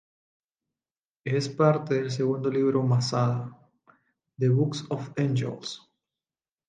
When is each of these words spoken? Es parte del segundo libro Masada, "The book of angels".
Es 1.27 1.47
parte 1.47 1.93
del 1.93 2.09
segundo 2.09 2.49
libro 2.49 2.81
Masada, 2.81 3.55
"The 4.35 4.49
book 4.49 4.75
of 4.89 5.11
angels". 5.15 5.79